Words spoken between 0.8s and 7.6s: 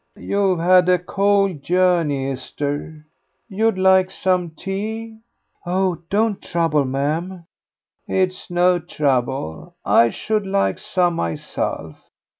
a cold journey, Esther; you'd like some tea?" "Oh, don't trouble, ma'am."